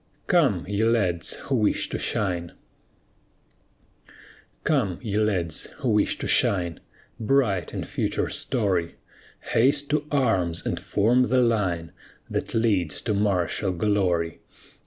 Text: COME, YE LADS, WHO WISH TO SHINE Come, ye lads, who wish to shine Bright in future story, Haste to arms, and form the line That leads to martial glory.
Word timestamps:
COME, 0.25 0.65
YE 0.67 0.83
LADS, 0.83 1.35
WHO 1.41 1.55
WISH 1.57 1.89
TO 1.89 1.99
SHINE 1.99 2.53
Come, 4.63 4.97
ye 5.03 5.17
lads, 5.19 5.65
who 5.77 5.89
wish 5.89 6.17
to 6.17 6.25
shine 6.25 6.79
Bright 7.19 7.71
in 7.71 7.83
future 7.83 8.27
story, 8.27 8.95
Haste 9.53 9.91
to 9.91 10.07
arms, 10.11 10.65
and 10.65 10.79
form 10.79 11.27
the 11.27 11.43
line 11.43 11.91
That 12.31 12.55
leads 12.55 12.99
to 13.03 13.13
martial 13.13 13.71
glory. 13.73 14.39